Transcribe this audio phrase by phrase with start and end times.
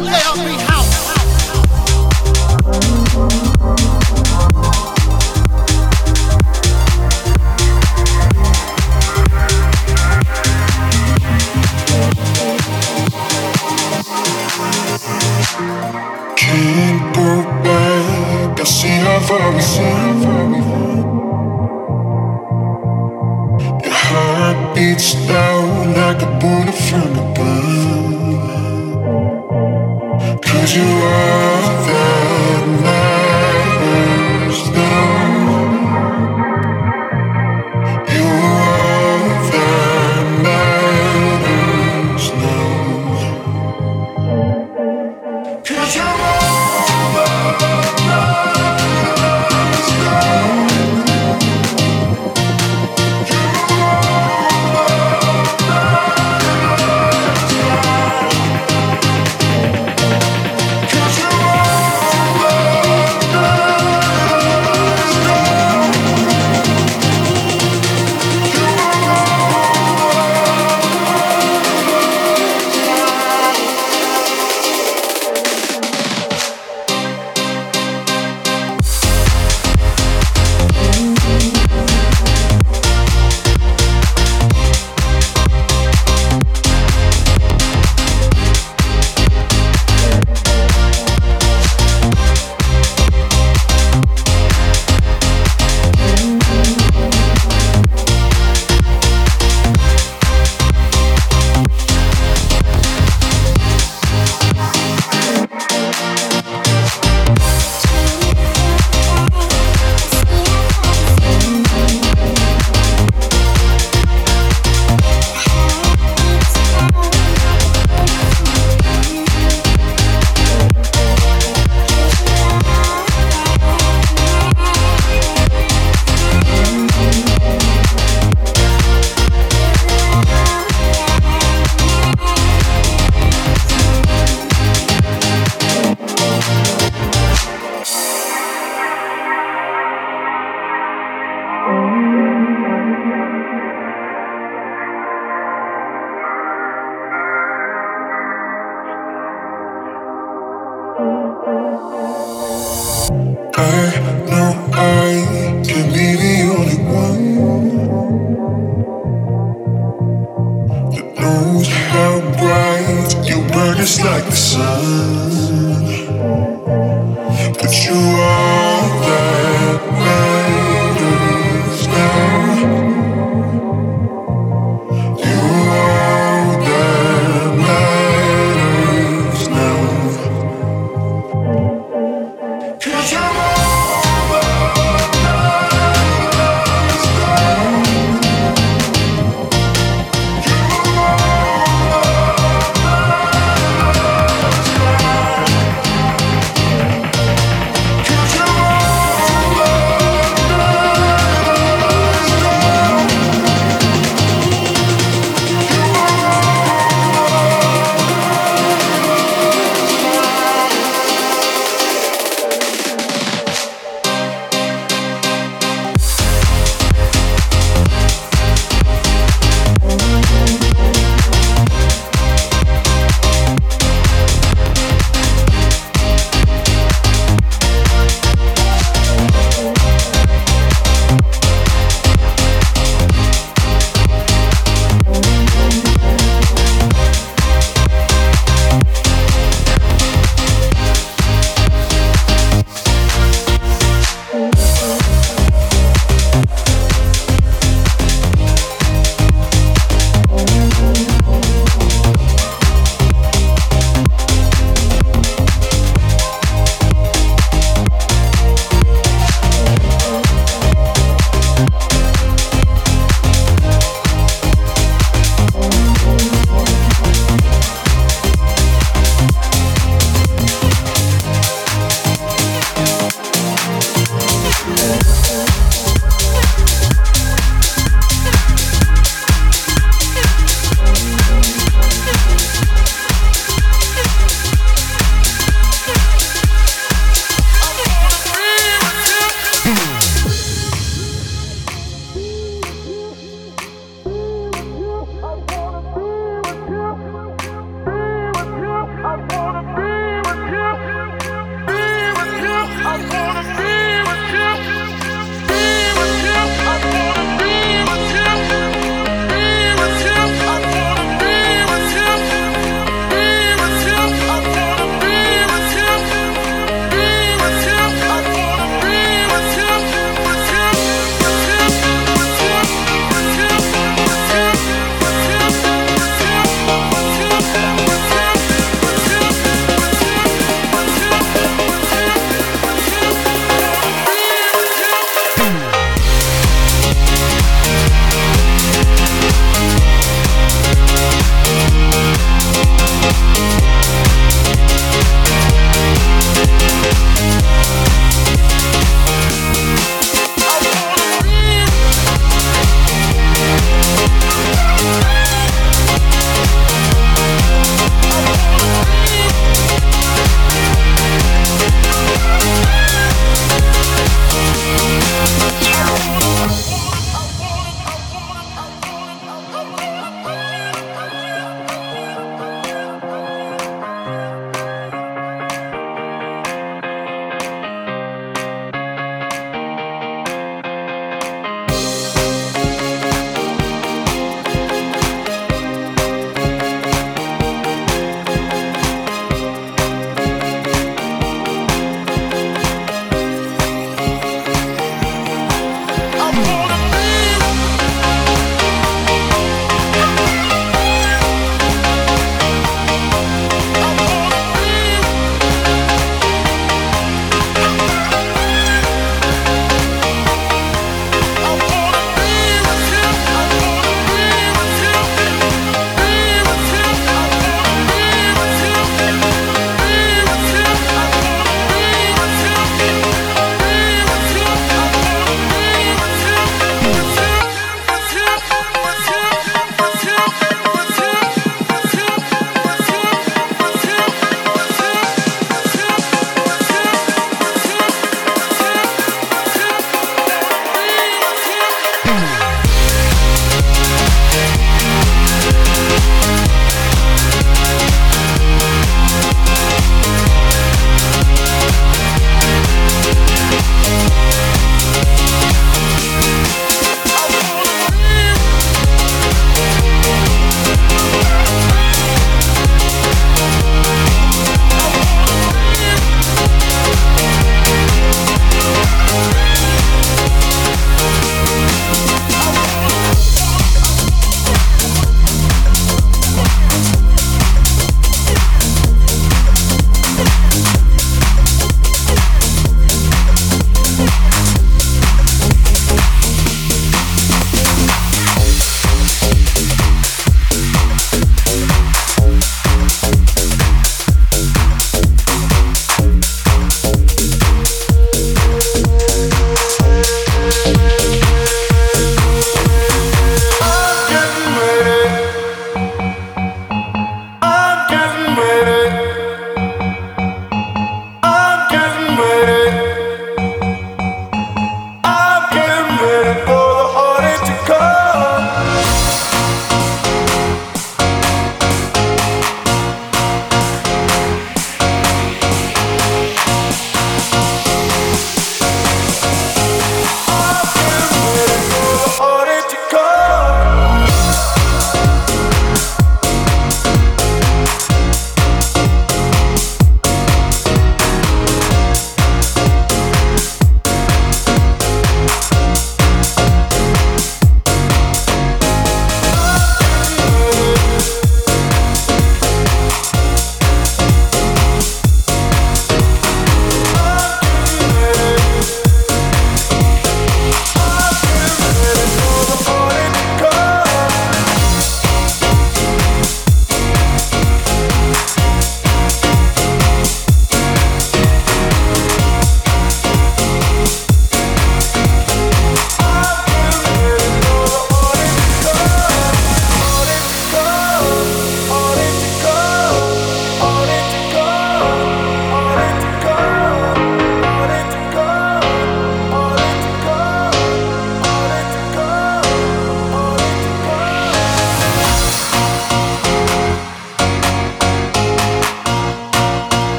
[0.00, 0.56] 你也要注意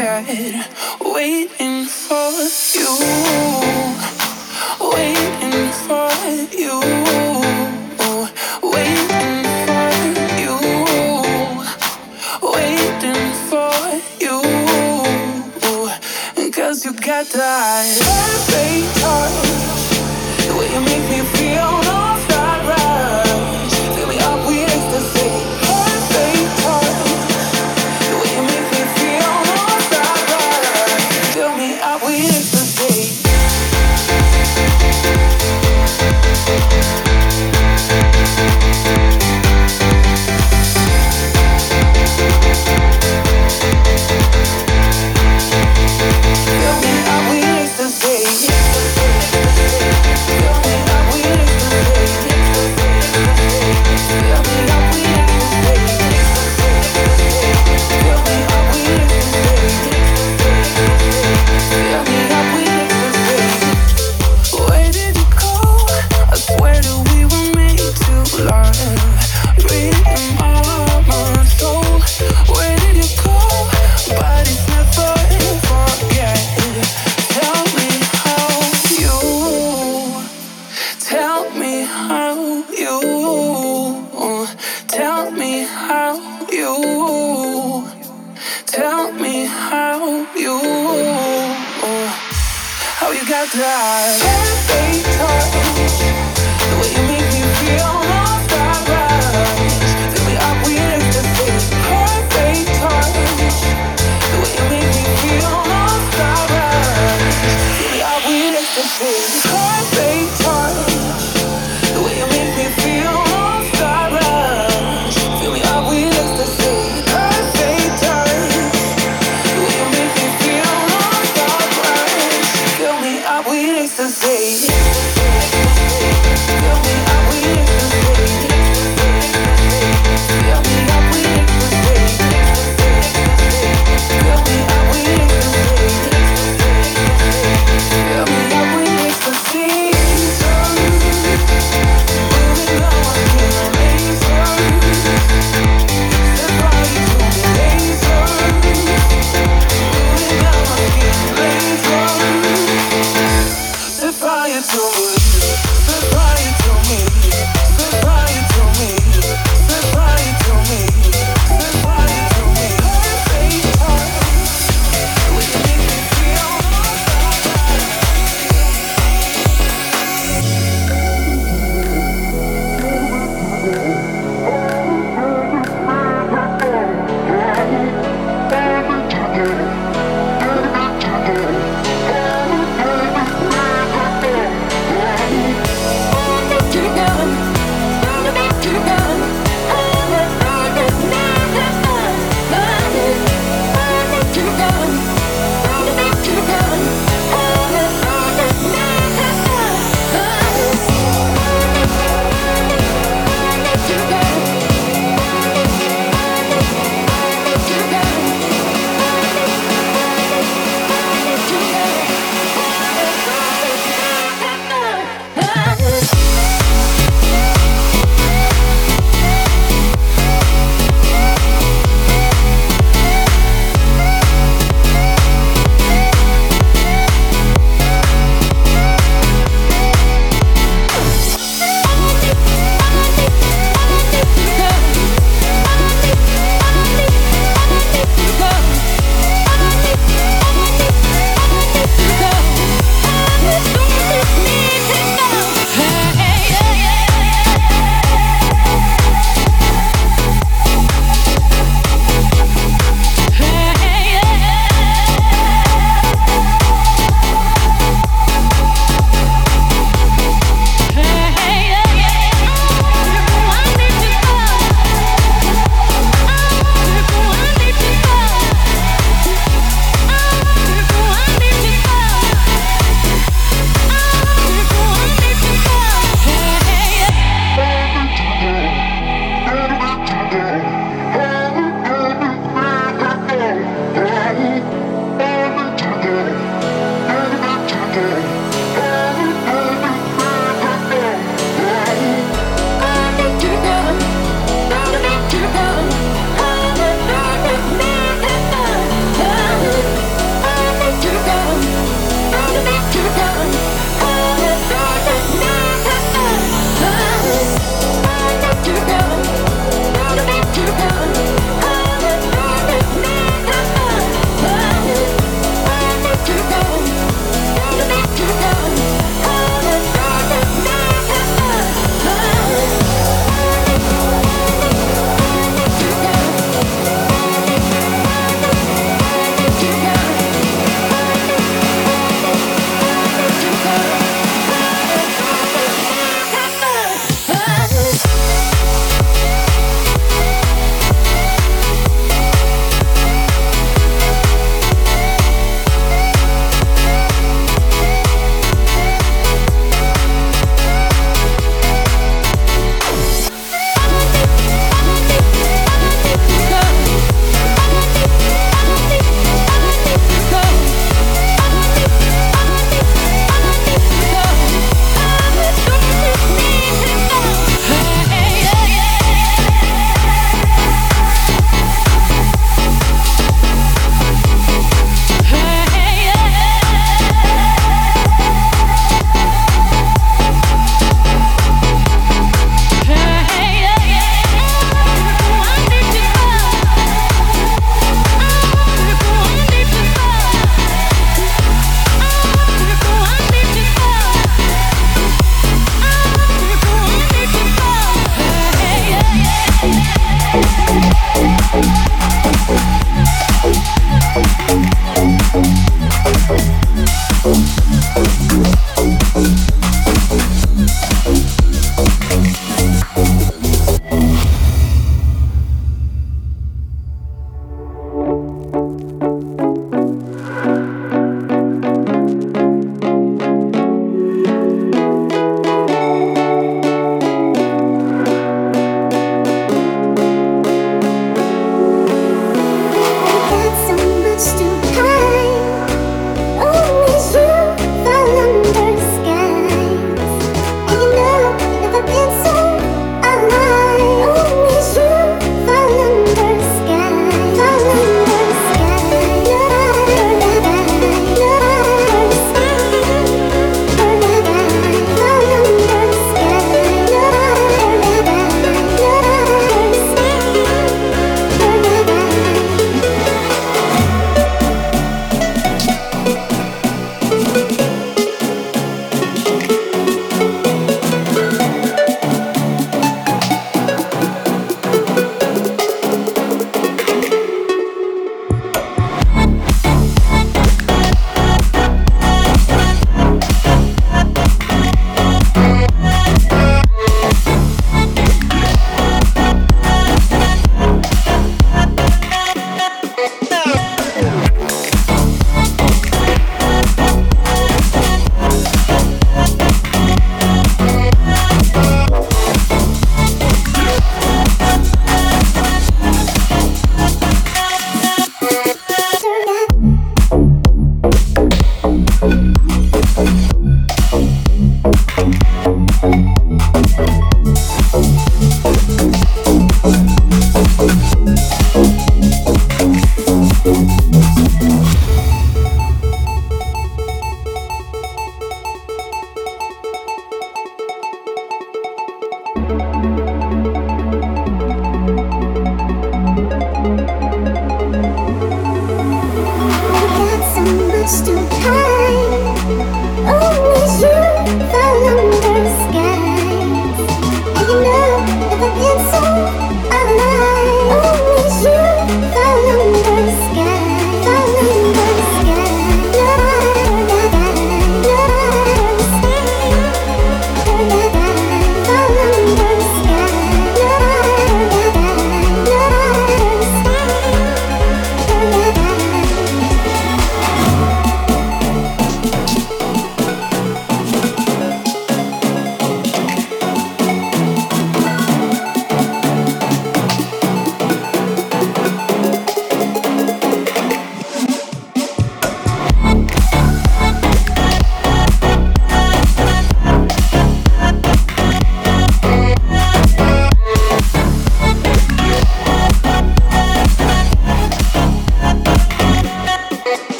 [0.00, 1.59] waiting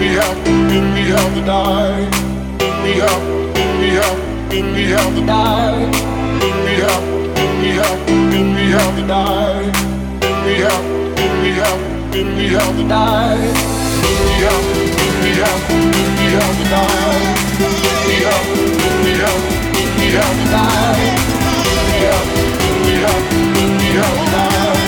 [0.00, 0.36] we have,
[0.72, 2.08] if we have to die,
[2.82, 4.18] we have, if we have,
[4.50, 5.76] if we have to die,
[6.64, 7.04] we have,
[7.36, 8.00] if we have,
[8.32, 9.60] if we have to die,
[10.46, 10.84] we have,
[11.20, 11.80] if we have,
[12.16, 13.44] if we have to die,
[14.24, 14.64] we have,
[15.04, 15.60] if we have,
[16.00, 17.20] if we have to die,
[18.08, 18.46] we have,
[18.80, 19.42] if we have,
[19.76, 21.12] if we have to die,
[21.92, 22.28] we have,
[22.64, 23.24] if we have,
[23.60, 24.80] if we have to die,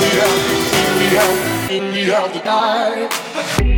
[0.00, 0.40] we have,
[0.80, 1.36] if we have,
[1.70, 3.71] if we have to die.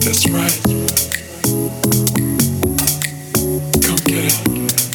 [0.00, 0.60] That's right.
[3.80, 4.93] Come get it.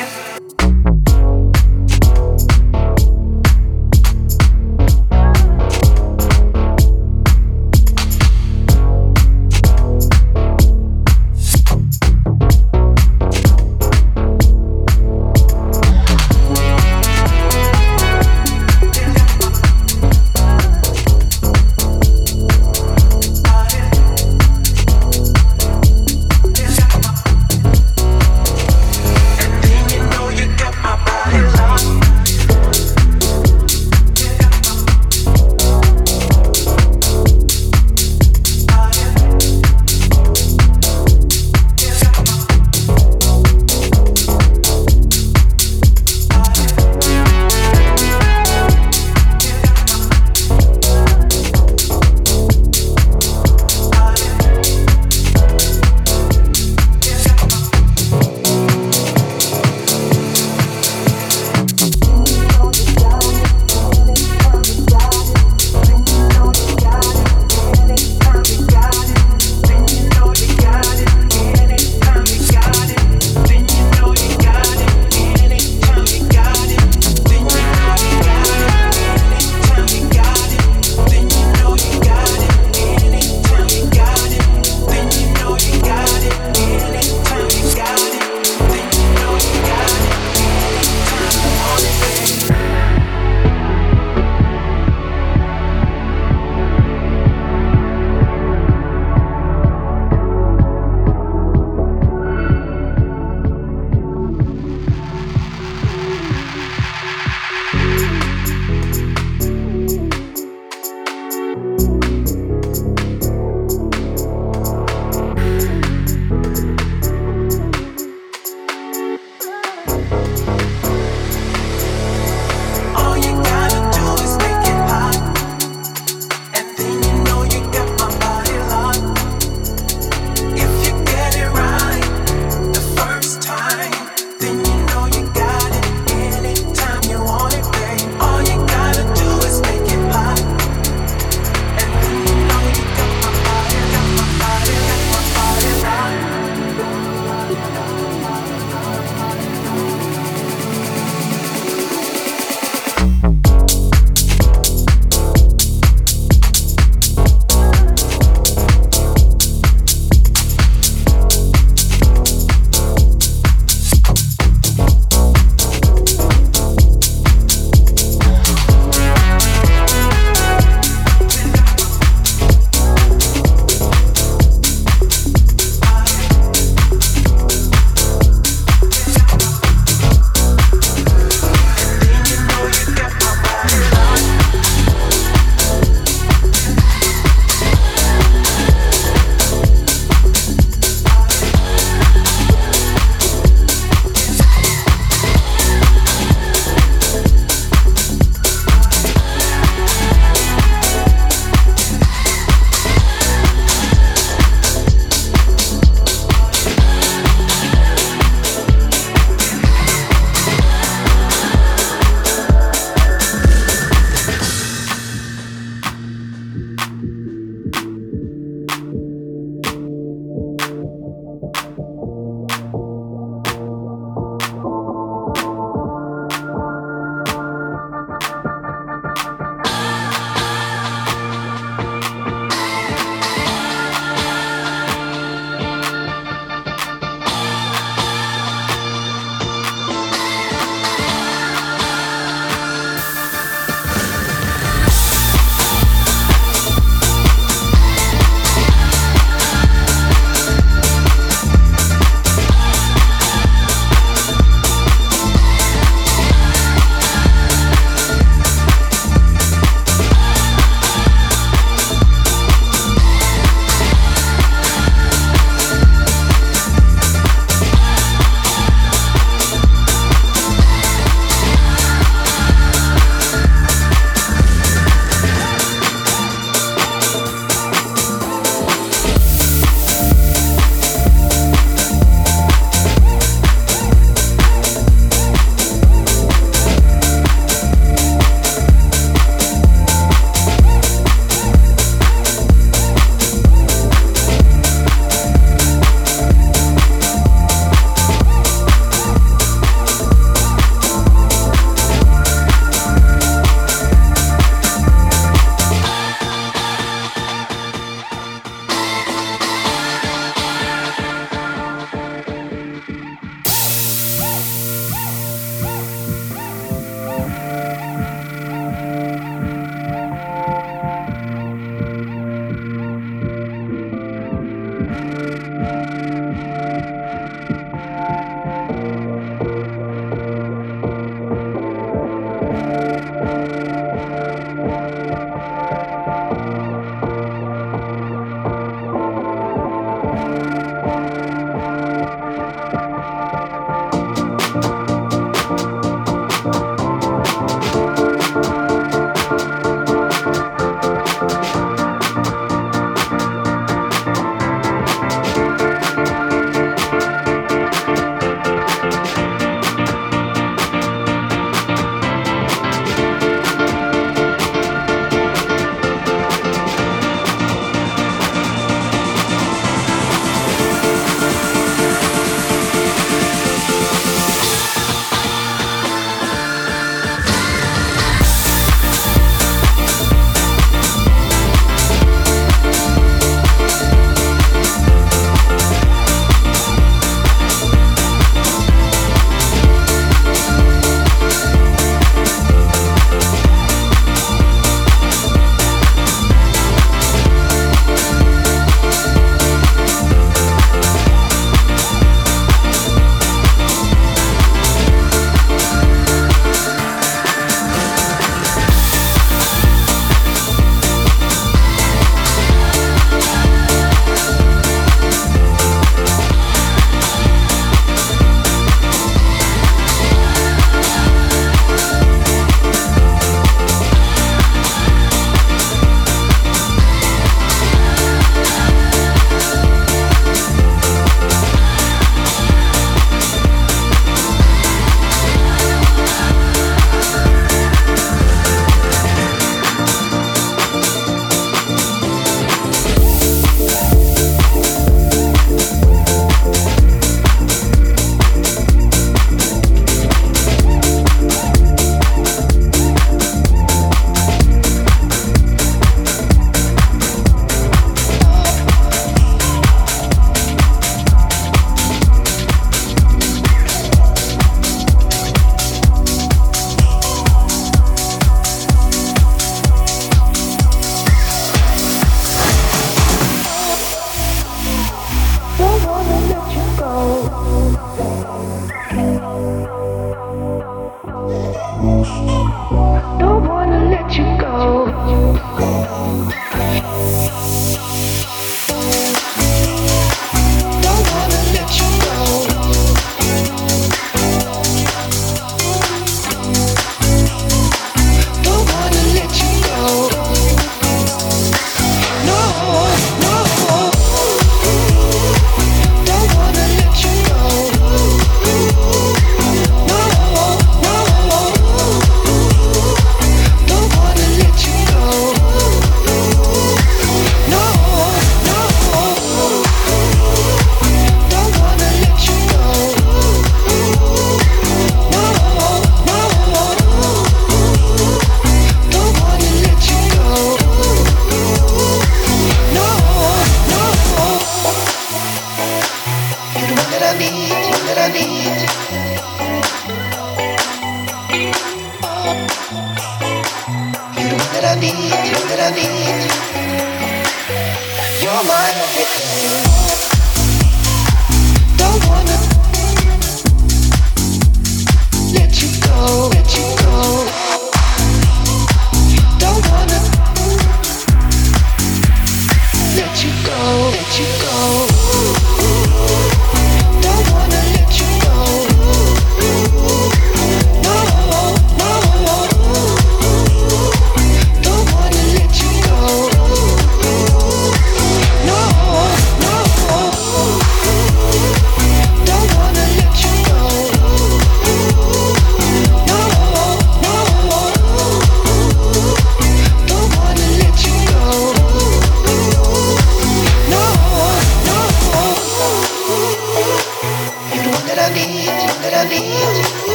[0.00, 0.39] yeah.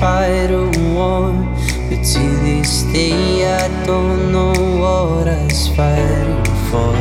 [0.00, 1.32] fight a war,
[1.88, 6.94] but to this day I don't know what I was fighting for.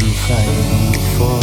[0.00, 1.40] I'm fighting for.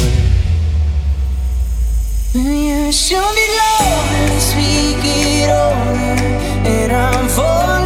[2.34, 6.16] You show me love and speak it over,
[6.68, 7.81] and I'm falling.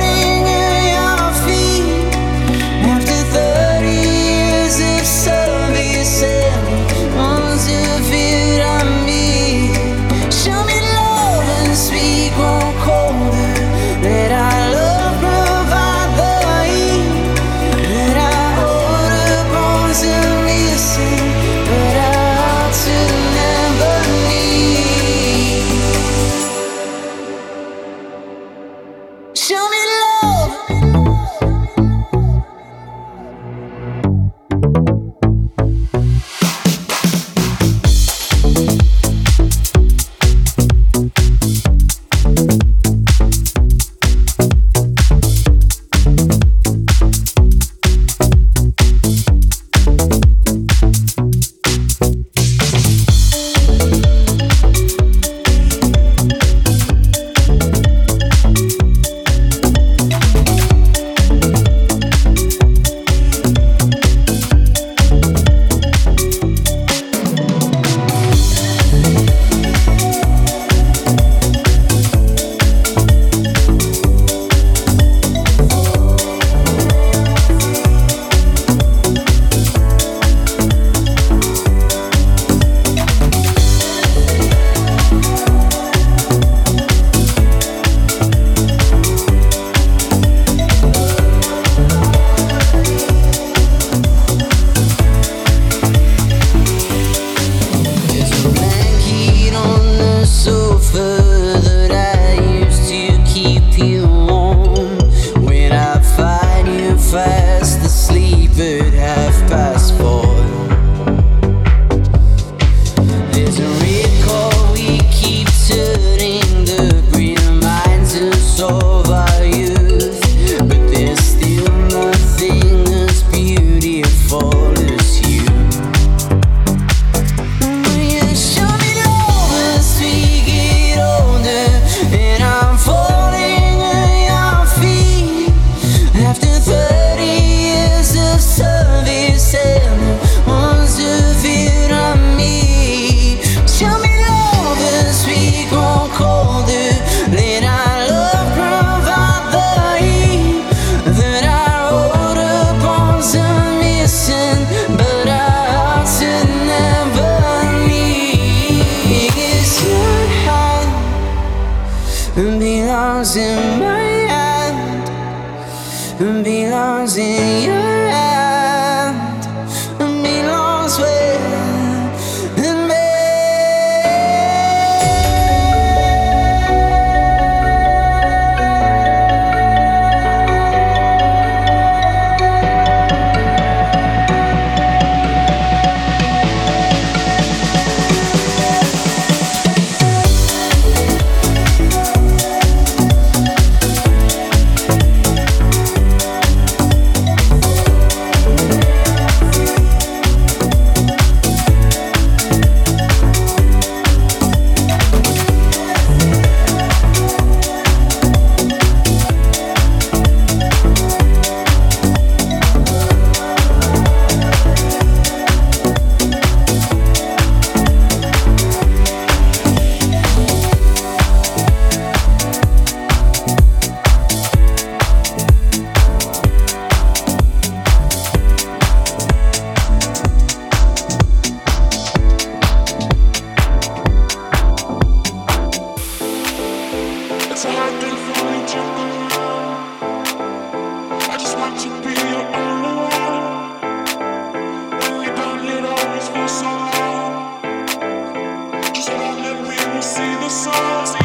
[250.15, 251.24] See the sun,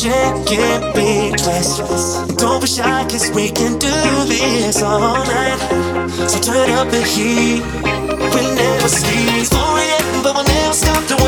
[0.00, 2.26] friendship can be restless.
[2.36, 3.90] Don't be shy, cause we can do
[4.26, 5.58] this all night.
[6.28, 7.62] So turn up the heat.
[8.32, 9.48] We'll never cease.
[9.50, 11.19] 4 a.m., but we'll never stop the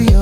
[0.00, 0.21] in